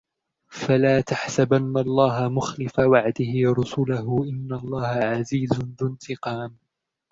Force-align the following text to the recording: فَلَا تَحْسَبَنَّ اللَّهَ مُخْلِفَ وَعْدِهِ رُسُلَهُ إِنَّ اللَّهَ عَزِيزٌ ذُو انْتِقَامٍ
فَلَا 0.49 1.01
تَحْسَبَنَّ 1.01 1.77
اللَّهَ 1.77 2.27
مُخْلِفَ 2.29 2.79
وَعْدِهِ 2.79 3.33
رُسُلَهُ 3.59 4.19
إِنَّ 4.23 4.53
اللَّهَ 4.53 4.87
عَزِيزٌ 4.87 5.51
ذُو 5.81 5.87
انْتِقَامٍ 5.87 6.57